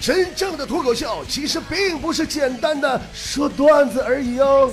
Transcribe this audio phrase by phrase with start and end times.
[0.00, 4.70] 真正的脱口秀其实并不是简单的说段子而已哦。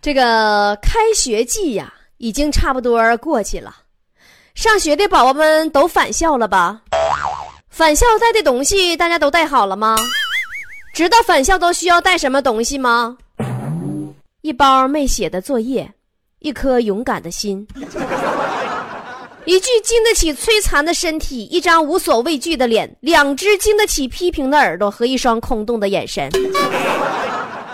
[0.00, 3.76] 这个开学季呀，已经差不多过去了，
[4.54, 6.80] 上学的宝宝们都返校了吧？
[7.68, 9.96] 返校带的东西大家都带好了吗？
[10.94, 13.16] 知道返校都需要带什么东西吗？
[14.40, 15.92] 一包没写的作业，
[16.40, 17.66] 一颗勇敢的心。
[19.48, 26.30] 一具经得起摧残的身体，一张无所畏惧的脸，两只经得起批评的耳朵和一双空洞的眼神。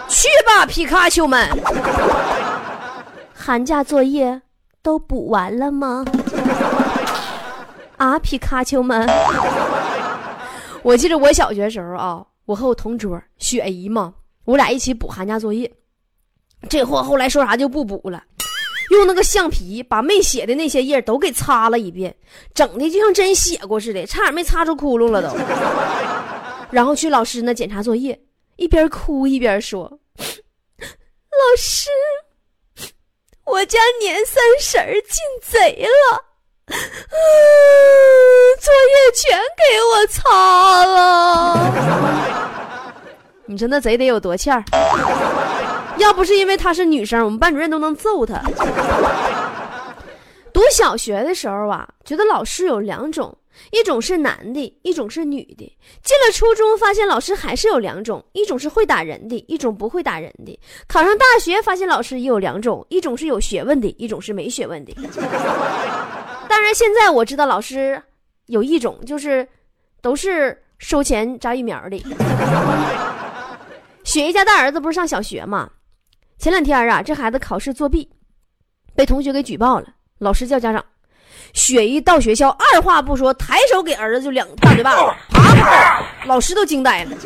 [0.09, 1.49] 去吧，皮卡丘们！
[3.35, 4.41] 寒假作业
[4.83, 6.05] 都补完了吗？
[7.97, 9.11] 啊，皮卡丘们！
[10.85, 15.69] 我记得我小学时候啊，我和我同桌雪姨嘛，我俩一起补寒假作业。
[16.69, 18.23] 这货后来说啥就不补了。
[18.91, 22.15] 用那个橡皮把没写的那些页都给擦了一遍，
[22.55, 25.35] 整的就像真写过似的，差点没擦出窟窿了都。
[26.71, 28.19] 然后去老师那检查作业，
[28.57, 29.83] 一边哭一边说
[30.19, 31.89] ：“老师，
[33.45, 36.21] 我家年三十进贼了，
[38.61, 41.73] 作业全给我擦了。”
[43.47, 44.65] 你说那贼得有多欠儿？
[45.99, 48.41] 要不是因为她是女生，我们班主任都能揍她。
[50.53, 53.37] 读小学的时候啊，觉得老师有两种，
[53.73, 55.77] 一种是男的，一种是女的。
[56.03, 60.59] 进了初中，发现老师还是有两种，一种是会打人的，一种不会打人的。
[60.87, 64.95] 考上大学，发现老师也有两种，一种是有学问的，一种是没学问的。
[66.49, 68.01] 当然，现在我知道老师
[68.47, 69.47] 有一种，就是
[70.01, 72.01] 都是收钱扎疫苗的。
[74.05, 75.69] 雪姨家大儿子不是上小学吗？
[76.39, 78.09] 前两天啊，这孩子考试作弊，
[78.95, 79.87] 被同学给举报了。
[80.19, 80.85] 老师叫家长，
[81.53, 86.03] 雪姨到学校，二话不说，抬手给儿子就两大嘴巴子， 啪啪！
[86.27, 87.17] 老师都惊呆了，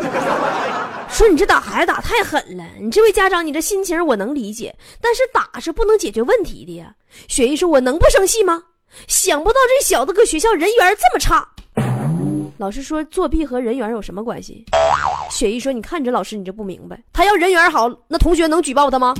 [1.09, 2.65] 说：“你这打孩子打太狠了！
[2.81, 6.95] 你这位家长，你这心情我能理解，但是打是不能解决问题的呀。”
[7.29, 8.63] 雪姨说：“我能不生气吗？
[9.07, 11.47] 想不到这小子搁学校人缘这么差。”
[12.59, 14.65] 老师说：“作弊和人缘有什么关系？”
[15.31, 19.15] 雪姨说：“你看你这老师，你就不明白，他要人缘好，那同学能举报他吗？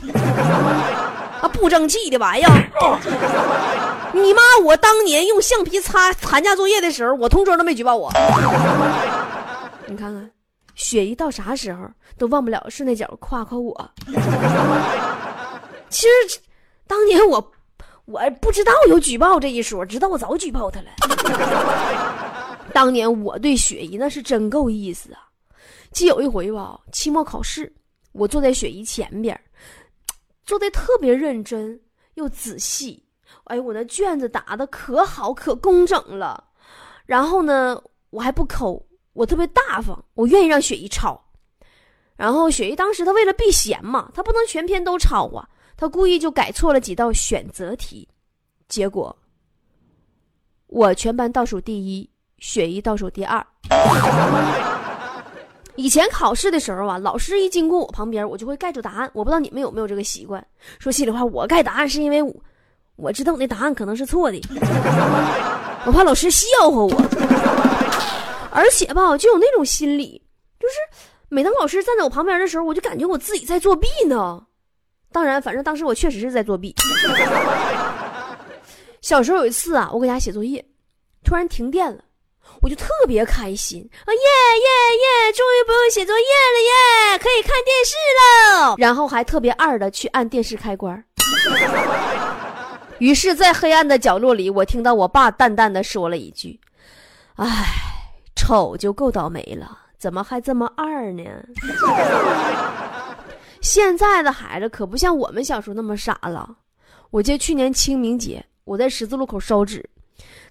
[1.41, 4.11] 啊，不争气的玩意儿！
[4.13, 8.11] 你妈，我当年用橡皮擦寒假作业的时候，我同桌都没举报我。
[9.87, 10.29] 你看看，
[10.75, 11.89] 雪姨到啥时候
[12.19, 13.89] 都忘不了是那脚夸夸我。
[15.89, 16.41] 其实
[16.89, 17.53] 当年我
[18.07, 20.87] 我不知道有举报这一说，知道我早举报他了。
[22.79, 25.29] 当年我对雪姨那是真够意思啊！
[25.91, 27.75] 记有一回吧，期末考试，
[28.13, 29.37] 我坐在雪姨前边，
[30.45, 31.81] 做的特别认真
[32.15, 33.05] 又仔细。
[33.47, 36.45] 哎，我那卷子答的可好可工整了。
[37.05, 38.81] 然后呢，我还不抠，
[39.13, 41.21] 我特别大方，我愿意让雪姨抄。
[42.15, 48.09] 然后雪姨当时她为了避嫌嘛，她不能全篇都抄啊，她故意就改错了几道选择题，
[48.69, 49.19] 结果
[50.69, 52.09] 我全班倒数第一，
[52.39, 53.45] 雪姨倒数第二。
[55.77, 59.09] 以前考试的时候啊，老师一经过我旁边，我就会盖住答案。
[59.13, 60.45] 我不知道你们有没有这个习惯。
[60.81, 62.35] 说心里话，我盖答案是因为我
[62.97, 64.41] 我知道我那答案可能是错的，
[65.87, 66.91] 我怕老师笑话我。
[68.51, 70.21] 而且吧，就有那种心理，
[70.59, 70.75] 就是
[71.29, 74.43] 每当老师站在我旁边的时候，我就感觉我自己在作弊呢。
[75.13, 76.75] 当然，反正当时我确实是在作弊。
[79.01, 80.65] 小时候有一次啊，我搁家写作业，
[81.23, 82.03] 突然停电了。
[82.61, 84.11] 我就特别开心啊！
[84.13, 85.33] 耶耶耶！
[85.33, 88.75] 终于不用写作业了耶，可以看电视了。
[88.79, 91.05] 然后还特别二的去按电视开关。
[92.99, 96.59] 于是，在黑暗的角落里，我听到我爸淡淡的说了一句
[97.37, 97.47] ：“唉，
[98.35, 101.23] 丑就够倒霉了，怎么还这么二呢？”
[103.61, 106.49] 现在的孩子可不像我们小时候那么傻了。
[107.11, 109.89] 我记得去年清明节，我在十字路口烧纸。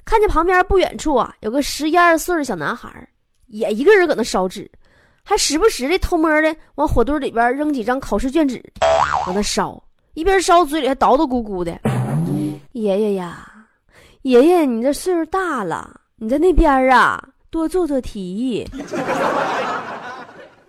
[0.07, 2.90] 看见旁边不远处啊，有个十一二岁的小男孩，
[3.47, 4.71] 也一个人搁那烧纸，
[5.21, 8.63] 还时不时的偷摸的往火堆里边扔几张考试卷纸，
[9.25, 9.83] 往那烧，
[10.13, 11.77] 一边烧嘴里还叨叨咕咕的。
[12.71, 13.51] 爷爷呀，
[14.21, 18.65] 爷爷，你这岁数大了，你在那边啊多做做题，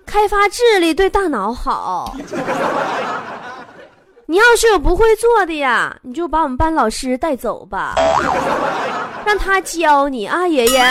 [0.05, 2.17] 开发智力对大脑好。
[4.31, 7.95] 你要是有不会做的呀，你就把我们班老师带走吧。
[9.25, 10.85] 让他教你啊，爷爷。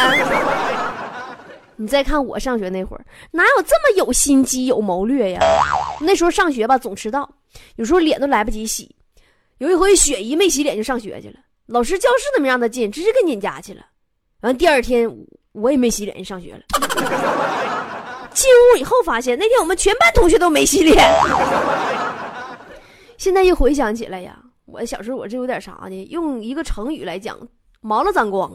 [1.75, 5.39] 你再看我上学那会儿，哪有这么有心机、有谋略呀？
[6.01, 7.29] 那时候上学吧，总迟到，
[7.75, 8.89] 有时候脸都来不及洗。
[9.59, 11.35] 有一回，雪姨没洗脸就上学去了，
[11.67, 13.81] 老师教室都没让她进，直接给撵家去了。
[14.41, 15.07] 完第二天，
[15.51, 16.61] 我也没洗脸就上学了。
[18.33, 20.97] 进屋以后发现，那天我们全班同学都没洗脸。
[23.17, 26.07] 现在一回想起来呀，我小时候我这有点啥呢？
[26.11, 27.35] 用一个成语来讲，
[27.81, 28.51] 毛了脏光，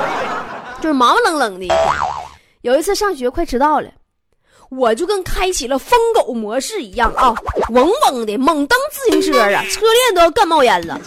[0.80, 1.66] 就是毛毛愣愣的。
[2.60, 3.90] 有一次上学快迟到了，
[4.70, 7.34] 我就跟开启了疯狗模式一样啊，
[7.70, 11.00] 嗡嗡的猛蹬自行车啊，车链都要干冒烟了。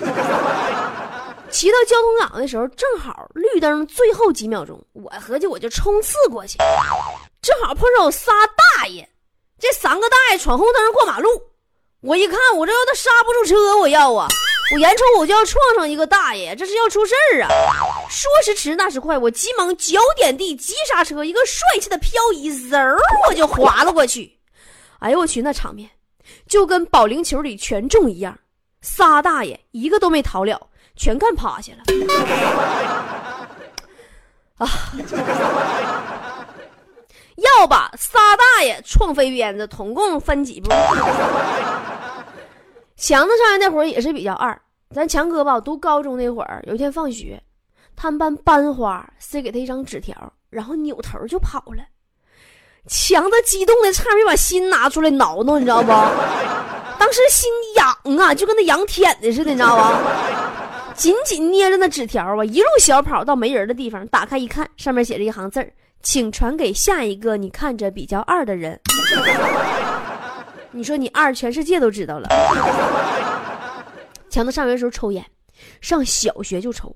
[1.51, 6.57] 骑到交通岗的时候，正好绿灯最后几秒钟，我合计我就冲刺过去，
[7.41, 8.31] 正好碰上我仨
[8.77, 9.07] 大爷，
[9.59, 11.29] 这三个大爷闯红灯过马路，
[12.01, 14.27] 我一看我这要他刹不住车，我要啊，
[14.73, 17.49] 我眼瞅我就要撞上一个大爷，这是要出事儿啊！
[18.09, 24.39] 说时迟那时快，我急忙脚点地急刹车，一个帅气的漂移，嗖我就滑了过去。
[24.99, 25.89] 哎呦我去，那场面
[26.47, 28.35] 就跟保龄球里全中一样，
[28.81, 30.59] 仨大爷一个都没逃了。
[30.97, 31.83] 全干趴下了
[34.57, 34.67] 啊！
[37.41, 40.69] 要把仨大爷撞飞鞭子，总共分几步？
[42.95, 44.59] 强子上学那会儿也是比较二，
[44.93, 47.41] 咱强哥吧，读高中那会儿，有一天放学，
[47.95, 50.15] 他们班班花塞给他一张纸条，
[50.49, 51.83] 然后扭头就跑了。
[52.87, 55.91] 强子激动的差点没把心拿出来挠挠，你知道不？
[56.99, 59.99] 当时心痒啊，就跟那羊舔的似的，你知道吧？
[60.95, 65.71] 紧紧捏着那纸条啊，一路小跑到没人的地方，打开一看，上面写着一行字儿
[66.03, 68.79] ：“请传给下一个你看着比较二的人。
[70.73, 72.29] ”你说你二，全世界都知道了。
[74.29, 75.25] 强子上学时候抽烟，
[75.81, 76.95] 上小学就抽，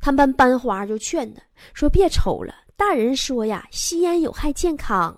[0.00, 1.40] 他们班班花就劝他
[1.72, 5.16] 说：“别抽了，大人说呀，吸烟有害健康。”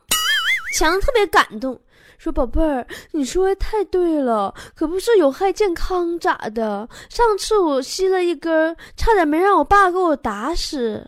[0.76, 1.81] 强子特别感动。
[2.19, 6.88] 说宝贝儿，你说的太对了，可不是有害健康咋的？
[7.08, 11.06] 上次我吸了一根，差点没让我爸给我打死。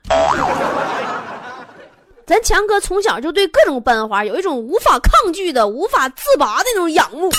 [2.28, 7.30] 咱强哥从小就对各种班花有一种无法抗拒的、无法自拔的那种仰慕，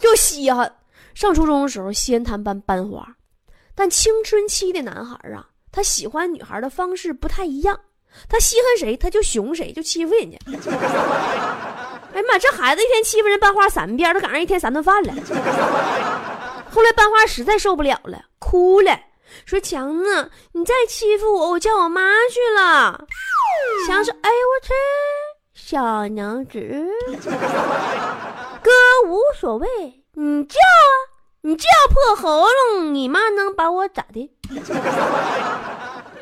[0.00, 0.72] 就稀罕。
[1.12, 3.06] 上初中的时候，先谈班班花，
[3.74, 7.78] 但青春期的男孩啊，他喜欢女孩的方式不太一样，
[8.30, 10.38] 他稀罕谁他就熊谁，就欺负人家。
[12.14, 12.38] 哎呀妈！
[12.38, 15.12] 这孩子一天欺负人班花三遍，都赶上一天三顿饭了。
[16.70, 18.98] 后来班花实在受不了了，哭了，
[19.44, 23.06] 说：“强子，你再欺负我，我叫我妈去了。”
[23.86, 24.72] 强说：“哎呦我去，
[25.54, 26.86] 小娘子，
[28.62, 28.70] 哥
[29.06, 29.68] 无所谓，
[30.14, 30.92] 你叫啊，
[31.42, 34.30] 你叫破喉咙，你妈能把我咋的？”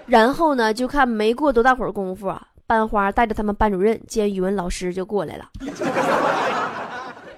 [0.06, 2.42] 然后呢，就看没过多大会儿功夫啊。
[2.66, 5.44] 班花带着他们班主任兼语文老师就过来了。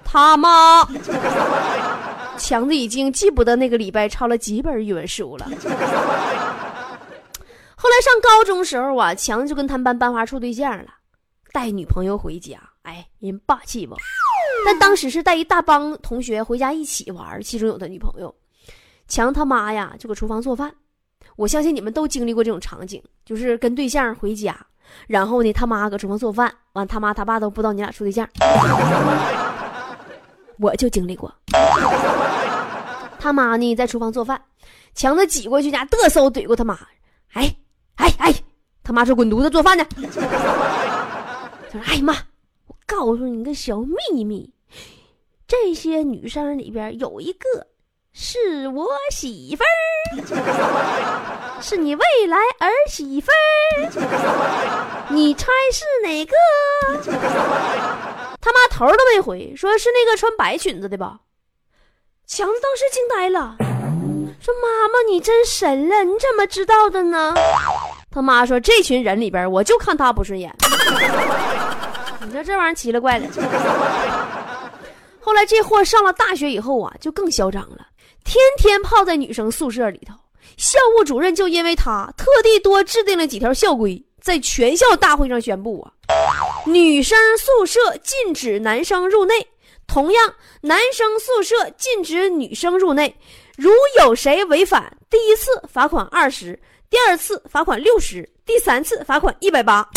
[0.05, 0.87] 他妈，
[2.37, 5.45] 强子已经记不得那个礼拜抄了几本语文书了。
[7.75, 10.85] 后来上高中时候啊，强子就跟他们班班花处对象了，
[11.51, 13.95] 带女朋友回家，哎，人霸气不？
[14.65, 18.33] 但当时是带一大帮同学回家一起玩，其中有他女朋友。
[19.07, 20.73] 强他妈呀，就搁厨房做饭。
[21.35, 24.55] 我相信你们都经历过这种场景，就是跟对象回家。
[25.07, 28.25] 然后呢，他妈搁厨房做饭，完他妈他爸都不知道你俩处对象。
[30.59, 31.33] 我就经历过，
[33.19, 34.41] 他妈呢在厨房做饭，
[34.93, 36.77] 强子挤过去家嘚瑟怼过他妈，
[37.33, 37.55] 哎
[37.95, 38.33] 哎哎，
[38.83, 39.85] 他妈说滚犊子做饭呢。
[41.71, 42.13] 他说哎妈，
[42.67, 43.77] 我告诉你个小
[44.11, 44.49] 秘密，
[45.47, 47.67] 这些女生里边有一个。
[48.15, 49.63] 是我媳妇
[50.21, 50.21] 儿，
[51.59, 53.31] 是你未来儿媳妇
[53.81, 56.35] 儿，你猜是哪个？
[58.43, 61.17] 他妈头都没回，说是那个穿白裙子的吧？
[62.27, 63.55] 强子当时惊呆了，
[64.41, 67.33] 说：“妈妈，你真神了，你怎么知道的呢？”
[68.11, 70.53] 他妈说：“这群人里边，我就看他不顺眼。”
[72.25, 73.25] 你说这玩意儿奇了怪了。
[75.21, 77.87] 后来这货上了大学以后啊，就更嚣张了。
[78.25, 80.13] 天天泡在女生宿舍里头，
[80.57, 85.91] 校务主任就因为他特地多制定了几条校规，在全校大会上宣布啊，
[86.65, 89.35] 女生宿舍禁止男生入内，
[89.85, 93.13] 同样男生宿舍禁止女生入内。
[93.57, 99.87] 如有谁违反，第一次罚款二十，第二次罚款六十，第三次罚款一百八。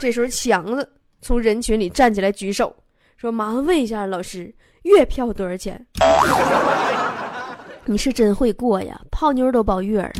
[0.00, 0.88] 这时候强子
[1.20, 2.74] 从人群里站起来举手
[3.16, 5.84] 说：“麻烦问一下老师，月票多少钱？”
[7.84, 10.12] 你是真会过呀，泡妞都包月了。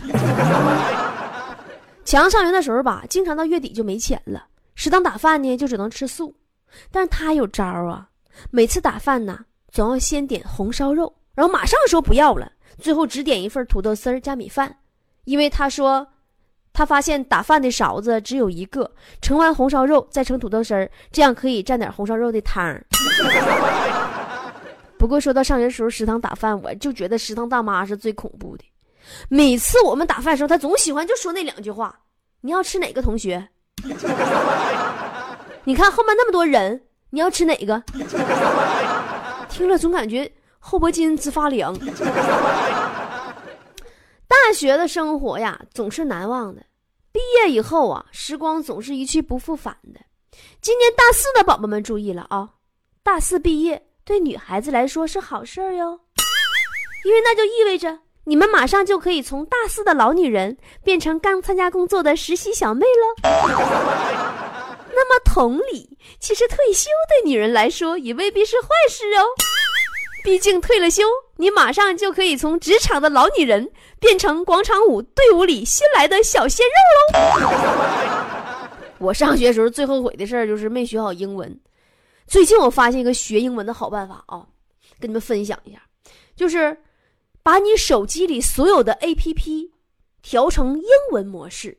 [2.04, 4.47] 强上学的时候吧，经常到月底就没钱了，
[4.78, 6.32] 食堂打饭呢就只能吃素。
[6.88, 8.08] 但是他有招啊，
[8.52, 9.40] 每次打饭呢，
[9.72, 14.78] 总要先点红烧肉，然后马上说不要了，最后只点一份土豆丝儿加米饭，
[15.24, 16.06] 因为他说，
[16.72, 18.88] 他发现打饭的勺子只有一个，
[19.20, 22.80] 盛完红烧肉再盛土豆丝儿，这样可以蘸点红烧肉的汤。
[24.96, 28.64] 不过说到上学时候食堂打饭，我就觉得食堂大妈是最恐怖的。
[29.28, 31.98] 每次我们打饭时候，她总喜欢就说那两句话
[32.42, 33.48] ：“你要吃哪个同学？
[35.64, 36.80] 你看后面那么多人，
[37.10, 37.82] 你要吃哪个？”
[39.48, 41.76] 听了总感觉后脖筋直发凉。
[44.26, 46.62] 大学的生活呀，总是难忘的。
[47.10, 50.00] 毕业以后啊，时光总是一去不复返的。
[50.60, 52.48] 今年大四的宝宝们注意了啊，
[53.02, 53.82] 大四毕业。
[54.04, 56.00] 对女孩子来说是好事儿哟，
[57.04, 60.54] 因为那就意味着你们马上就可以从大四的老女人
[60.84, 63.30] 变成刚参加工作的实习小妹了。
[64.92, 69.24] 那么同理，其实退休对女人来说也未必是坏事哦，
[70.22, 71.04] 毕竟退了休，
[71.36, 77.20] 你马上就可以从职场的老女人变成广场舞队伍里新来的小鲜肉喽。
[78.98, 81.58] 我上学时候最后悔的事儿就是没学好英文。
[82.26, 84.44] 最近我发现一个学英文的好办法啊，
[85.00, 85.80] 跟你们分享一下，
[86.36, 86.76] 就是
[87.48, 89.70] 把你手机里所有的 APP
[90.20, 91.78] 调成英文模式，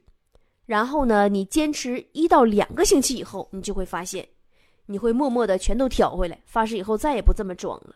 [0.65, 4.27] 然后呢，你坚持一到两个星期以后，你就会发现，
[4.87, 7.93] 你会默默的全都调回来，发誓以后再也不这么装了。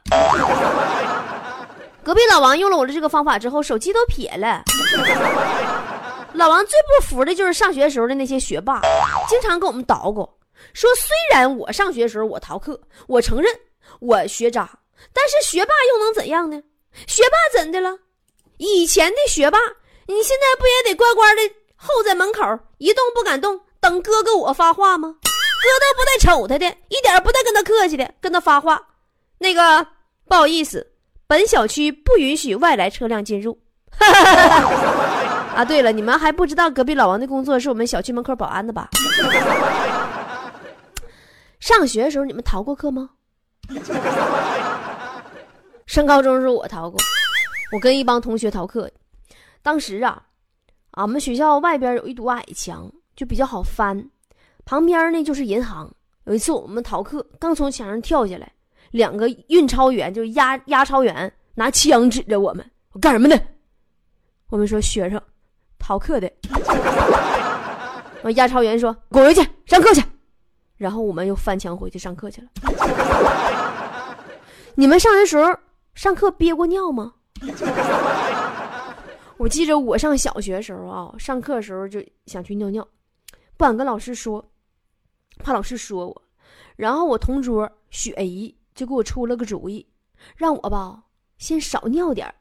[2.05, 4.63] 隔壁老王用了我的这个方法之后，手机都撇了。
[6.33, 8.81] 老王最不服的就是上学时候的那些学霸，
[9.27, 10.29] 经常跟我们捣鼓。
[10.73, 13.51] 说虽然我上学时候我逃课，我承认
[13.99, 14.69] 我学渣，
[15.11, 16.61] 但是学霸又能怎样呢？
[17.07, 17.97] 学霸怎的了？
[18.57, 19.57] 以前的学霸，
[20.07, 21.41] 你现在不也得乖乖的
[21.75, 22.41] 候在门口
[22.77, 25.15] 一动不敢动，等哥哥我发话吗？
[25.21, 28.81] 哥都不带瞅他的，一点不带跟他客气的，跟他发话。
[29.37, 29.85] 那个
[30.27, 30.85] 不好意思，
[31.25, 33.57] 本小区不允许外来车辆进入。
[35.55, 38.89] 啊，对了，你们还不知道隔壁老王的工作是我们小区门口保安的吧？
[41.59, 43.09] 上学的时候你们逃过课吗？
[45.85, 46.99] 上高中时候我逃过，
[47.71, 48.89] 我跟一帮同学逃课。
[49.61, 50.21] 当时啊，
[50.91, 54.09] 俺们学校外边有一堵矮墙，就比较好翻，
[54.65, 55.93] 旁边呢就是银行。
[56.25, 58.51] 有一次我们逃课，刚从墙上跳下来，
[58.91, 63.37] 两个运钞员就押押钞员拿枪指着我们，我干什么呢？
[64.49, 65.21] 我们说学生
[65.77, 66.31] 逃课的。
[68.23, 70.01] 完押钞员说滚回去上课去。
[70.77, 72.47] 然后我们又翻墙回去上课去了。
[74.75, 75.53] 你们上学时候
[75.95, 77.13] 上课憋过尿吗？
[79.37, 82.87] 我记着我上小学时候啊，上课的时候就想去尿尿，
[83.57, 84.43] 不敢跟老师说，
[85.39, 86.21] 怕老师说我。
[86.75, 89.85] 然后我同桌雪姨就给我出了个主意，
[90.35, 91.03] 让我吧
[91.37, 92.33] 先少尿点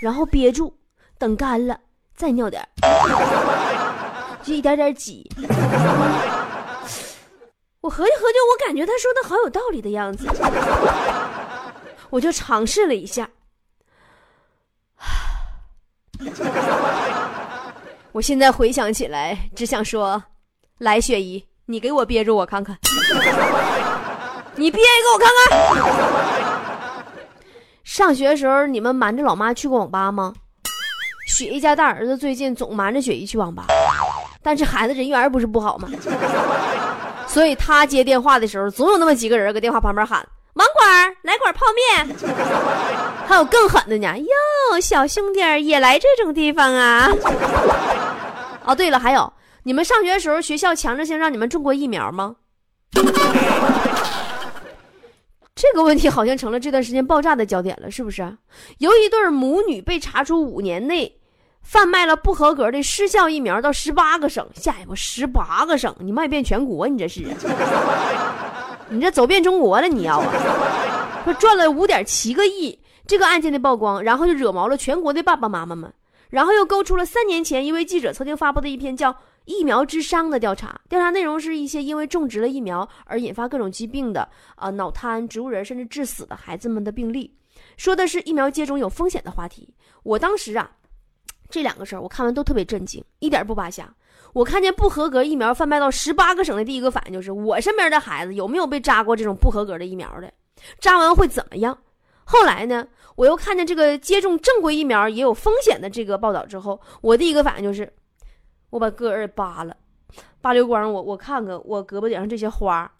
[0.00, 0.72] 然后憋住，
[1.18, 1.78] 等干了
[2.14, 2.66] 再尿点
[4.42, 5.28] 就一点点挤。
[7.80, 10.26] 我合计合计，我感觉他说的好有道理的样子，
[12.10, 13.28] 我就尝试了一下。
[18.12, 20.22] 我现在回想起来，只想说：
[20.78, 22.78] 来，雪姨，你给我憋住我看看，
[24.56, 25.58] 你憋一个我看看。
[27.84, 30.32] 上学的时候，你们瞒着老妈去过网吧吗？
[31.28, 33.66] 雪姨家大儿子最近总瞒着雪姨去网吧，
[34.42, 35.90] 但是孩子人缘不是不好吗？
[37.28, 42.06] 所以他接电话的时候，总有那么几个人搁电话旁边喊：“网管，来管泡面。”
[43.26, 47.08] 还有更狠的呢，哟，小兄弟也来这种地方啊！
[48.64, 49.32] 哦，对了，还有，
[49.62, 52.36] 你们上学的时候，学校强制性让你们种过疫苗吗？
[55.54, 58.36] 这个问题好像成了这段时间爆炸的焦点了，是不是？
[58.78, 61.20] 由一对母女被查出五年内。
[61.62, 67.24] 贩卖了不合格的失效疫苗到十八个省，下一步十八个省，你卖遍全国，你这是？
[68.88, 71.22] 你这走遍中国了，你要啊？
[71.24, 75.92] 说赚了五点七个亿，这个案件的曝光，然后就惹毛了全国的爸爸妈妈们，
[76.30, 79.12] 然后又勾出了三年前一位记者曾经发布的一篇叫
[79.44, 87.32] 《疫苗之殇》的调查，调查内容是一些因为种植了疫苗而引发各种疾病的，啊，脑瘫、植物人甚至致死的孩子们的病例，
[87.76, 89.68] 说的是疫苗接种有风险的话题。
[90.02, 90.70] 我当时啊。
[91.48, 93.88] 这两个事儿我看完都特别震惊，一点不扒瞎。
[94.36, 100.30] 我看见不合格疫苗贩卖到十八个省的第一个反应就是：我身边的孩子有没有被扎过这种不合格的疫苗的？
[100.78, 101.78] 扎完会怎么样？
[102.24, 107.90] 后来呢，我又看见这个接种正规疫苗也有风险的这个报道之后，我第一个反应就是：
[108.68, 109.74] 我把个儿扒了，
[110.42, 112.92] 扒溜光，我我看看我胳膊顶上这些花，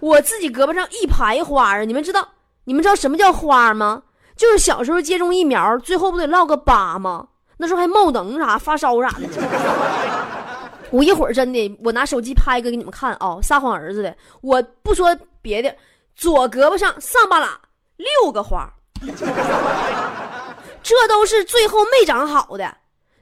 [0.00, 1.80] 我自己胳膊上一排花啊！
[1.80, 2.28] 你们知道
[2.64, 4.02] 你们知道什么叫花吗？
[4.36, 7.28] 就是小时候接种疫苗，最后不得落个疤吗？
[7.60, 9.28] 那时候还冒能啥、发烧啥的。
[10.90, 14.16] 我一会儿真的，我拿手机拍一个给你们看啊，撒谎儿子的。
[14.40, 15.72] 我不说别的，
[16.16, 17.60] 左胳膊上上半拉
[17.98, 18.66] 六个花，
[20.82, 22.74] 这都是最后没长好的。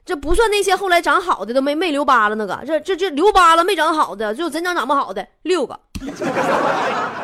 [0.05, 5.79] 这不算那些后来长好的都没没留疤了那个，这这这留疤了没长好的，就真长长不好的六个，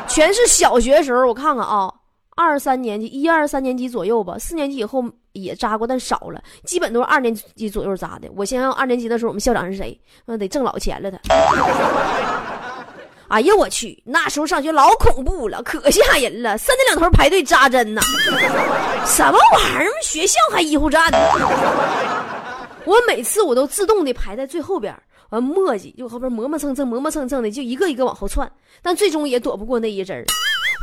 [0.07, 1.91] 全是小学时候我看看啊，
[2.35, 5.03] 二三年级一二三年级左右吧，四年级以后
[5.35, 8.27] 也扎过，但少了，基本都是二年级左右扎的。
[8.35, 9.99] 我想想二年级的时候我们校长是谁？
[10.25, 11.19] 那得挣老钱了他。
[13.27, 18.01] 哎呀我去，那时候上学老恐怖了，可吓人了，三天两头排队扎针呢，
[19.05, 19.91] 什么玩意儿？
[20.03, 21.17] 学校还医护站呢？
[22.85, 24.95] 我每次我都自动的排在最后边，
[25.31, 28.49] 完磨叽就后边磨磨蹭蹭、磨磨蹭蹭的，就一个一个往后窜，
[28.83, 30.23] 但最终也躲不过那一针。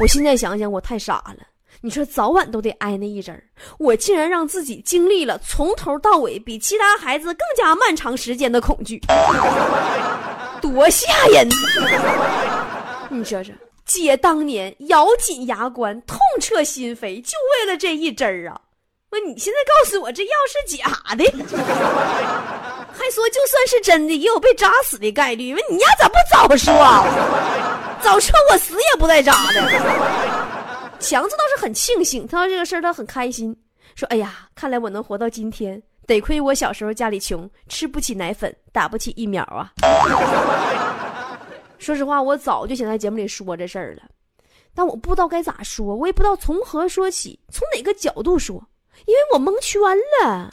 [0.00, 1.46] 我现在想想，我太傻了。
[1.84, 3.42] 你说早晚都得挨那一针儿，
[3.78, 9.00] 我竟然让自己经历了从头到尾比其他孩子更加漫长时间的恐惧，
[10.62, 11.48] 多吓人！
[13.10, 13.52] 你说说，
[13.84, 18.60] 姐当年咬紧牙关、痛彻心扉，就为了这一针儿啊！
[19.10, 20.86] 那你现在告诉我这药是假
[21.16, 21.24] 的，
[22.94, 25.52] 还说就算是真的，也有被扎死的概率。
[25.52, 26.72] 问你丫咋不早说？
[28.00, 30.31] 早说我死也不带扎的。
[31.02, 33.54] 强子倒是很庆幸，他说这个事儿他很开心，
[33.96, 39.72] 说：“哎呀，看来我能活到今天，得亏我小时候家里穷，吃不起奶粉，打不起疫苗啊。
[41.78, 44.02] ”说实话，我早就想在节目里说这事儿了，
[44.72, 48.64] 但我不知道该咋说，我也不知道从何说起，从哪个角度说。
[49.06, 49.80] 因为我蒙圈
[50.22, 50.48] 了，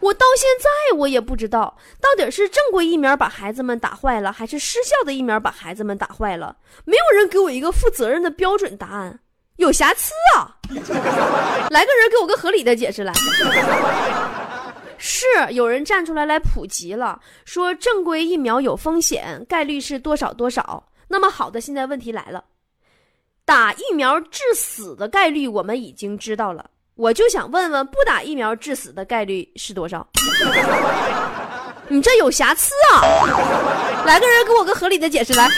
[0.00, 6.56] 我到现在我也不知道到底是正规疫苗把孩子们打坏了，还是失效的疫苗把孩子们打坏了。
[6.84, 9.20] 没有人给我一个负责任的标准答案，
[9.56, 10.56] 有瑕疵啊！
[11.70, 13.12] 来个人给我个合理的解释来。
[15.02, 20.86] 是有人站出来来普及了，说正规疫苗有风险，概率是多少多少。
[21.08, 22.44] 那么好的，现在问题来了。
[23.44, 30.06] 打疫苗致死的概率我们已经知道了，我就想问问，不打疫苗致死的概率是多少？
[31.88, 33.00] 你这有瑕疵啊！
[34.04, 35.48] 来个人给我个合理的解释来。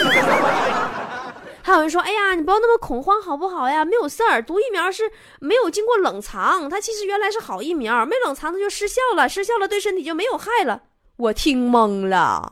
[1.61, 3.85] 还有人说，哎呀，你不要那么恐慌好不好呀？
[3.85, 10.81] 没有事儿，毒疫苗是没有经过冷藏，它其实原来是好疫苗，没冷藏它就失效了，失效了对身体就没有害了。
[11.17, 12.49] 我听懵了，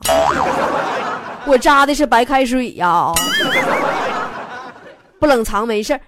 [1.45, 3.13] 我扎的是白开水呀。
[5.17, 6.01] 不冷藏没事儿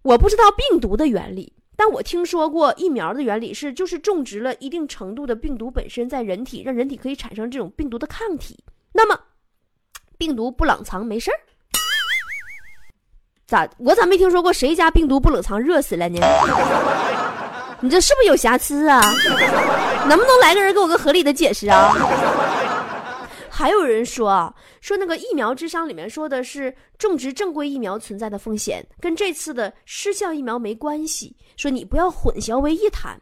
[0.00, 8.62] 我不知道病毒的原理，但我听说过疫苗的原理是，就是种植了一定程度的病毒本身在人体，让人体可以产生这种病毒的抗体。
[8.92, 9.18] 那么，
[10.18, 11.40] 病毒不冷藏没事儿？
[13.46, 13.66] 咋？
[13.78, 16.20] 我咋没听说过谁家病毒不冷藏热死了呢？
[17.80, 19.00] 你这是不是有瑕疵啊？
[20.06, 21.94] 能不能来个人给我个合理的解释啊？
[23.60, 31.36] 还有人说啊，说那个疫苗智商里面说的是种植正规疫苗存在的风险，跟这次的失效疫苗没关系。
[31.58, 33.20] 说你不要混淆为一谈。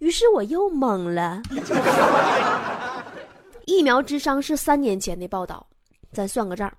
[0.00, 1.40] 于是我又懵了。
[3.64, 5.66] 疫苗智商是三年前的报道，
[6.12, 6.70] 咱算个账。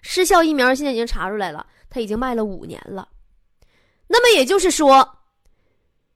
[0.00, 3.06] 失效疫苗现在已经查出来了，它已经卖了五年了。
[4.08, 5.06] 那么也就是说。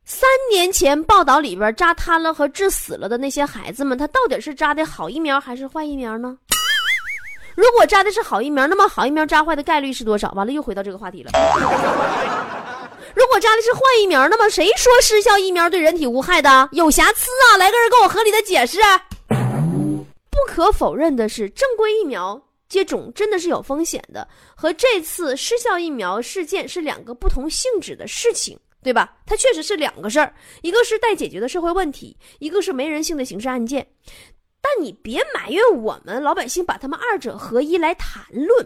[0.09, 6.39] 三年前报道里边扎瘫了和致死了的那些孩子们，他到底是扎的好疫苗还是坏疫苗呢？
[7.57, 10.31] 如果扎的是好疫苗，那么好疫苗扎坏的概率是多少？
[10.37, 11.33] 完了又回到这个话题了。
[13.17, 16.69] 如果扎的是坏疫苗，那么谁说失效疫苗对人体无害的？
[16.71, 17.57] 有瑕疵啊！
[17.57, 18.79] 来个人给我合理的解释。
[19.27, 28.57] 不可否认的是，正规疫苗接种真的是有风险的，和这次失效疫苗事件是两个不同性质的事情。
[28.87, 29.17] 对吧？
[29.27, 33.85] 它确实是两个事儿，一个是待解决的社会问题，一个是没人性的刑事案件。
[34.63, 38.65] 但你别埋怨我们老百姓把他们二者合一来谈论，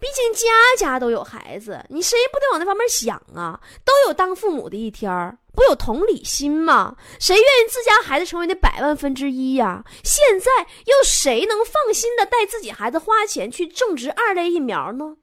[0.00, 3.60] 毕竟家家都有孩子，你谁不得往那方面想啊？
[3.84, 6.96] 都有当父母的一天儿，不有同理心吗？
[7.20, 9.84] 谁愿意自家孩子成为那百万分之一呀？
[10.02, 10.50] 现在
[10.86, 15.16] 又谁能放心的带自己孩子花钱去种植二类疫苗呢？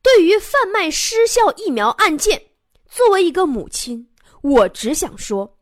[0.00, 2.49] 对于贩卖失效疫苗案件。
[2.90, 4.08] 作为一个母亲，
[4.42, 5.56] 我只想说，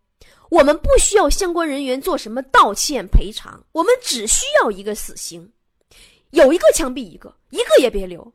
[0.48, 5.52] 我们不需要相关人员做什么道歉赔偿，我们只需要一个死刑，
[6.30, 8.32] 有一个枪毙一个，一个也别留。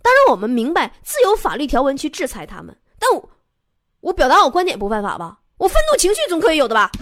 [0.00, 3.30] 当然，我们明白自有法律条文去制裁他们，但我
[4.00, 5.40] 我表达我观点不犯法吧？
[5.58, 6.90] 我愤怒情绪总可以有的吧？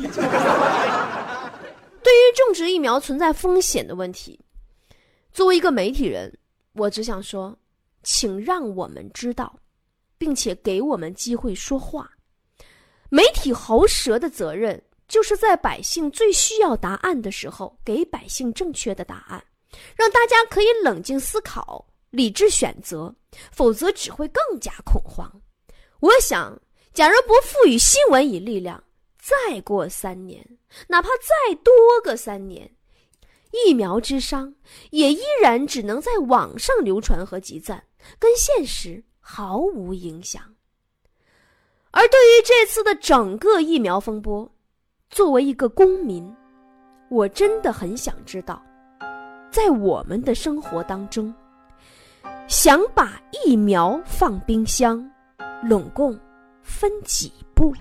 [2.02, 4.40] 对于种植疫苗存在风险的问题，
[5.32, 6.36] 作为一个媒体人，
[6.72, 7.56] 我只想说，
[8.02, 9.54] 请让我们知道。
[10.22, 12.08] 并且给我们机会说话。
[13.08, 19.44] 媒体喉舌的责任，就是在百姓最需要答案的时候，给百姓正确的答案，
[19.96, 23.12] 让大家可以冷静思考、理智选择，
[23.50, 25.28] 否则只会更加恐慌。
[25.98, 26.56] 我想，
[26.94, 28.80] 假如不赋予新闻以力量，
[29.18, 30.46] 再过三年，
[30.86, 32.70] 哪怕再多个三年，
[33.50, 34.54] 疫苗之殇
[34.90, 37.84] 也依然只能在网上流传和集赞，
[38.20, 40.42] 跟现实毫无影响。
[41.90, 44.50] 而对于这次的整个疫苗风波，
[45.08, 46.30] 作为一个公民，
[47.08, 48.62] 我真的很想知道，
[49.50, 51.32] 在我们的生活当中，
[52.48, 55.10] 想把疫苗放冰箱，
[55.62, 56.18] 拢共
[56.62, 57.72] 分几步？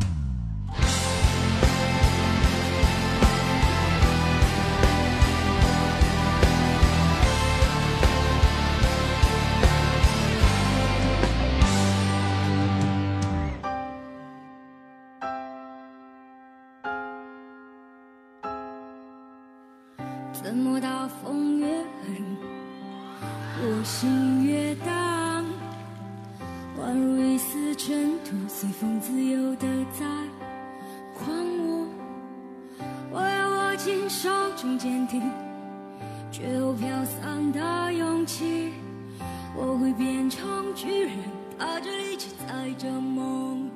[41.62, 43.70] 人，踏着力气载着梦。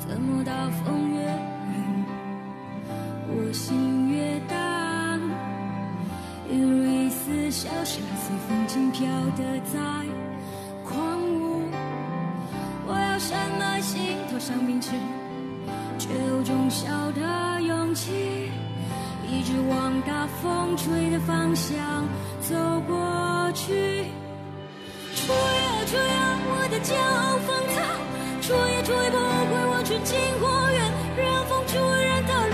[0.00, 2.04] 怎么大风越狠，
[3.28, 5.20] 我心越荡，
[6.50, 9.06] 一如一丝小沙随风轻飘
[9.36, 9.78] 的在
[10.84, 11.68] 狂舞。
[12.88, 14.96] 我要什么心头上冰淇，
[15.98, 18.50] 却有种小的勇气，
[19.28, 21.78] 一直往大风吹的方向
[22.40, 22.56] 走
[22.88, 24.04] 过去。
[25.90, 27.74] 吹呀吹呀，我的骄傲放肆，
[28.46, 30.78] 吹也吹不回我纯净花园，
[31.18, 32.46] 让风吹，让它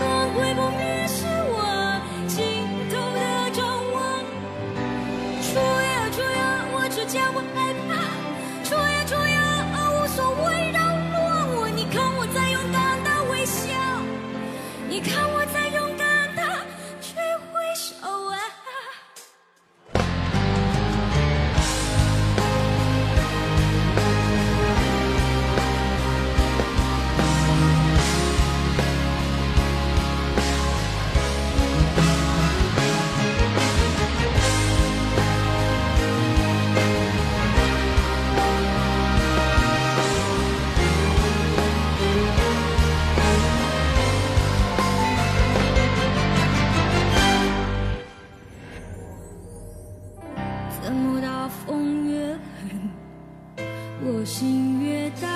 [54.56, 55.28] 心越荡？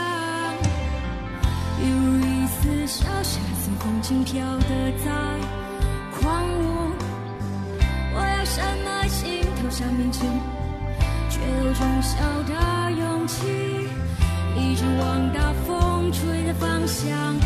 [1.79, 5.11] 一如一丝小沙随风轻飘的在
[6.19, 6.91] 狂舞。
[8.15, 10.25] 我要什么心头上面刺，
[11.29, 12.17] 却有种小
[12.49, 13.45] 的勇气，
[14.57, 17.37] 一直往大风吹的方向